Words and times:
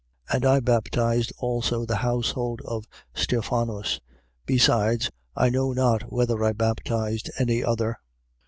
1:16. 0.31 0.35
And 0.35 0.45
I 0.45 0.59
baptized 0.61 1.31
also 1.37 1.85
the 1.85 1.97
household 1.97 2.59
of 2.65 2.85
Stephanus. 3.13 3.99
Besides, 4.47 5.11
I 5.35 5.51
know 5.51 5.73
not 5.73 6.11
whether 6.11 6.43
I 6.43 6.53
baptized 6.53 7.29
any 7.37 7.63
other. 7.63 7.99